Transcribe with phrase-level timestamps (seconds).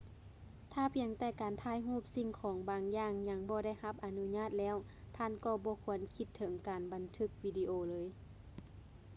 [0.73, 4.75] ຖ້າພຽງແຕ່ການຖ່າຍຮູບສິ່ງຂອງບາງຢ່າງຍັງບໍ່ໄດ້ຮັບອະນຸຍາດແລ້ວ
[5.17, 8.07] ທ່ານກໍບໍ່ຄວນຄິດເຖິງການບັນທຶກວິດີໂອເລີຍ